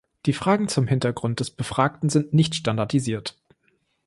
Die 0.25 0.33
Fragen 0.33 0.67
zum 0.67 0.87
Hintergrund 0.87 1.41
des 1.41 1.51
Befragten 1.51 2.09
sind 2.09 2.33
nicht 2.33 2.55
standardisiert. 2.55 3.37